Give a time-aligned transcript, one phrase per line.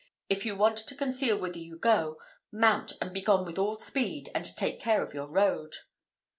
[0.29, 2.17] If you want to conceal whither you go,
[2.51, 5.75] mount and begone with all speed, and take care of your road."